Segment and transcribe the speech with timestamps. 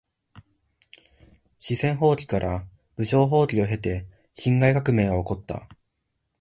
[1.59, 2.65] 四川蜂起から
[2.95, 5.69] 武昌蜂起を経て辛亥革命は起こった。